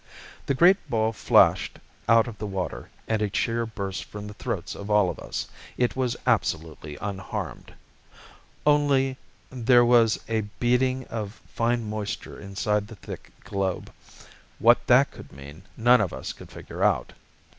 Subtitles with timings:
[0.47, 1.77] The great ball flashed
[2.09, 5.47] out of the water, and a cheer burst from the throats of all of us.
[5.77, 7.71] It was absolutely unharmed.
[8.65, 9.15] Only
[9.51, 13.93] there was a beading of fine moisture inside the thick globe.
[14.57, 17.13] What that could mean, none of us could figure out.